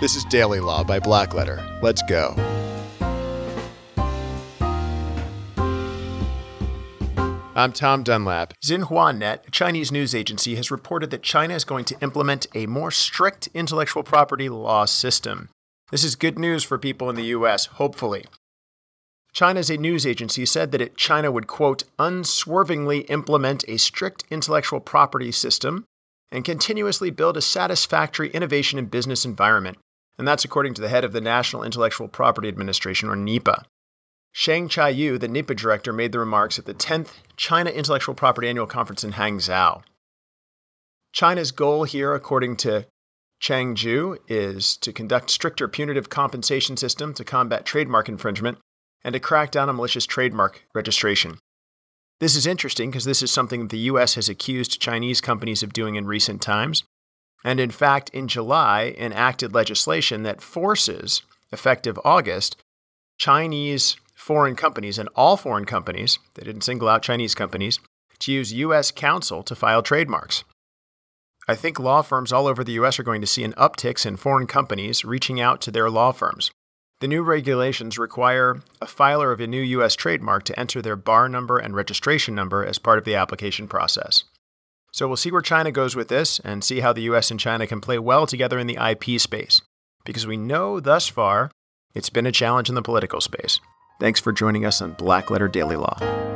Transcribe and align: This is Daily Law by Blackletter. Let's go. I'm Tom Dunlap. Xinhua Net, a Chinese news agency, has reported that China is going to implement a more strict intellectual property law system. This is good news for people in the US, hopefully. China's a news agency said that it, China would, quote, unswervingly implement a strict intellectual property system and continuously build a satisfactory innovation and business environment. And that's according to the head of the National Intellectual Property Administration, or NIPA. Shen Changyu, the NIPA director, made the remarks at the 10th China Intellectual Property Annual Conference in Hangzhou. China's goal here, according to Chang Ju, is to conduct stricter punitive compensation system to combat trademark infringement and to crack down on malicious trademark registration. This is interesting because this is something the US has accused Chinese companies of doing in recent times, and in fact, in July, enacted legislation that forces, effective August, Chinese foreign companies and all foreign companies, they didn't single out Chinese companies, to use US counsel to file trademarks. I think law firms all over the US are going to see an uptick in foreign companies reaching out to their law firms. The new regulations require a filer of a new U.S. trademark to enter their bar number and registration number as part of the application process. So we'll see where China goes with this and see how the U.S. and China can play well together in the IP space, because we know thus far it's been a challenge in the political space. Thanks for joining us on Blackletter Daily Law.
This 0.00 0.14
is 0.14 0.24
Daily 0.26 0.60
Law 0.60 0.84
by 0.84 1.00
Blackletter. 1.00 1.82
Let's 1.82 2.02
go. 2.02 2.36
I'm 7.56 7.72
Tom 7.72 8.04
Dunlap. 8.04 8.54
Xinhua 8.64 9.18
Net, 9.18 9.44
a 9.48 9.50
Chinese 9.50 9.90
news 9.90 10.14
agency, 10.14 10.54
has 10.54 10.70
reported 10.70 11.10
that 11.10 11.24
China 11.24 11.54
is 11.54 11.64
going 11.64 11.84
to 11.86 11.98
implement 12.00 12.46
a 12.54 12.66
more 12.66 12.92
strict 12.92 13.48
intellectual 13.54 14.04
property 14.04 14.48
law 14.48 14.84
system. 14.84 15.48
This 15.90 16.04
is 16.04 16.14
good 16.14 16.38
news 16.38 16.62
for 16.62 16.78
people 16.78 17.10
in 17.10 17.16
the 17.16 17.34
US, 17.34 17.66
hopefully. 17.66 18.24
China's 19.32 19.68
a 19.68 19.78
news 19.78 20.06
agency 20.06 20.46
said 20.46 20.70
that 20.70 20.80
it, 20.80 20.96
China 20.96 21.32
would, 21.32 21.48
quote, 21.48 21.82
unswervingly 21.98 23.00
implement 23.08 23.64
a 23.66 23.78
strict 23.78 24.22
intellectual 24.30 24.78
property 24.78 25.32
system 25.32 25.86
and 26.30 26.44
continuously 26.44 27.10
build 27.10 27.36
a 27.36 27.42
satisfactory 27.42 28.30
innovation 28.30 28.78
and 28.78 28.92
business 28.92 29.24
environment. 29.24 29.76
And 30.18 30.26
that's 30.26 30.44
according 30.44 30.74
to 30.74 30.82
the 30.82 30.88
head 30.88 31.04
of 31.04 31.12
the 31.12 31.20
National 31.20 31.62
Intellectual 31.62 32.08
Property 32.08 32.48
Administration, 32.48 33.08
or 33.08 33.16
NIPA. 33.16 33.64
Shen 34.32 34.68
Changyu, 34.68 35.18
the 35.18 35.28
NIPA 35.28 35.54
director, 35.54 35.92
made 35.92 36.12
the 36.12 36.18
remarks 36.18 36.58
at 36.58 36.64
the 36.64 36.74
10th 36.74 37.10
China 37.36 37.70
Intellectual 37.70 38.14
Property 38.14 38.48
Annual 38.48 38.66
Conference 38.66 39.04
in 39.04 39.12
Hangzhou. 39.12 39.82
China's 41.12 41.52
goal 41.52 41.84
here, 41.84 42.14
according 42.14 42.56
to 42.56 42.86
Chang 43.40 43.74
Ju, 43.74 44.18
is 44.28 44.76
to 44.78 44.92
conduct 44.92 45.30
stricter 45.30 45.68
punitive 45.68 46.10
compensation 46.10 46.76
system 46.76 47.14
to 47.14 47.24
combat 47.24 47.64
trademark 47.64 48.08
infringement 48.08 48.58
and 49.02 49.12
to 49.12 49.20
crack 49.20 49.50
down 49.50 49.68
on 49.68 49.76
malicious 49.76 50.06
trademark 50.06 50.64
registration. 50.74 51.38
This 52.20 52.34
is 52.34 52.46
interesting 52.46 52.90
because 52.90 53.04
this 53.04 53.22
is 53.22 53.30
something 53.30 53.68
the 53.68 53.78
US 53.90 54.16
has 54.16 54.28
accused 54.28 54.80
Chinese 54.80 55.20
companies 55.20 55.62
of 55.62 55.72
doing 55.72 55.94
in 55.94 56.06
recent 56.06 56.42
times, 56.42 56.82
and 57.44 57.60
in 57.60 57.70
fact, 57.70 58.10
in 58.10 58.28
July, 58.28 58.94
enacted 58.98 59.54
legislation 59.54 60.22
that 60.24 60.42
forces, 60.42 61.22
effective 61.52 61.98
August, 62.04 62.56
Chinese 63.18 63.96
foreign 64.14 64.56
companies 64.56 64.98
and 64.98 65.08
all 65.14 65.36
foreign 65.36 65.64
companies, 65.64 66.18
they 66.34 66.44
didn't 66.44 66.62
single 66.62 66.88
out 66.88 67.02
Chinese 67.02 67.34
companies, 67.34 67.78
to 68.18 68.32
use 68.32 68.52
US 68.52 68.90
counsel 68.90 69.42
to 69.44 69.54
file 69.54 69.82
trademarks. 69.82 70.44
I 71.48 71.54
think 71.54 71.78
law 71.78 72.02
firms 72.02 72.32
all 72.32 72.46
over 72.46 72.62
the 72.62 72.72
US 72.72 72.98
are 72.98 73.04
going 73.04 73.22
to 73.22 73.26
see 73.26 73.44
an 73.44 73.54
uptick 73.54 74.04
in 74.04 74.16
foreign 74.16 74.46
companies 74.46 75.04
reaching 75.04 75.40
out 75.40 75.60
to 75.62 75.70
their 75.70 75.88
law 75.88 76.12
firms. 76.12 76.50
The 77.00 77.08
new 77.08 77.22
regulations 77.22 77.96
require 77.96 78.60
a 78.82 78.86
filer 78.86 79.30
of 79.30 79.40
a 79.40 79.46
new 79.46 79.62
U.S. 79.62 79.94
trademark 79.94 80.42
to 80.44 80.58
enter 80.58 80.82
their 80.82 80.96
bar 80.96 81.28
number 81.28 81.56
and 81.56 81.74
registration 81.74 82.34
number 82.34 82.66
as 82.66 82.78
part 82.78 82.98
of 82.98 83.04
the 83.04 83.14
application 83.14 83.68
process. 83.68 84.24
So 84.92 85.06
we'll 85.06 85.16
see 85.16 85.30
where 85.30 85.42
China 85.42 85.70
goes 85.70 85.94
with 85.94 86.08
this 86.08 86.40
and 86.40 86.64
see 86.64 86.80
how 86.80 86.92
the 86.92 87.02
U.S. 87.02 87.30
and 87.30 87.38
China 87.38 87.66
can 87.66 87.80
play 87.80 87.98
well 87.98 88.26
together 88.26 88.58
in 88.58 88.66
the 88.66 88.78
IP 88.80 89.20
space, 89.20 89.60
because 90.04 90.26
we 90.26 90.36
know 90.36 90.80
thus 90.80 91.08
far 91.08 91.50
it's 91.94 92.10
been 92.10 92.26
a 92.26 92.32
challenge 92.32 92.68
in 92.68 92.74
the 92.74 92.82
political 92.82 93.20
space. 93.20 93.60
Thanks 94.00 94.20
for 94.20 94.32
joining 94.32 94.64
us 94.64 94.80
on 94.80 94.94
Blackletter 94.94 95.50
Daily 95.50 95.76
Law. 95.76 96.27